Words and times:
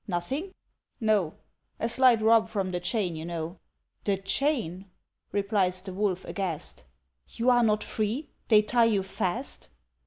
"Nothing?" 0.07 0.55
"No!" 0.99 1.35
"A 1.79 1.87
slight 1.87 2.23
rub 2.23 2.47
from 2.47 2.71
the 2.71 2.79
chain, 2.79 3.15
you 3.15 3.23
know." 3.23 3.59
"The 4.05 4.17
chain!" 4.17 4.89
replies 5.31 5.79
the 5.79 5.93
Wolf, 5.93 6.25
aghast; 6.25 6.85
"You 7.27 7.51
are 7.51 7.61
not 7.61 7.83
free? 7.83 8.29
they 8.47 8.63
tie 8.63 8.85
you 8.85 9.03
fast?" 9.03 9.69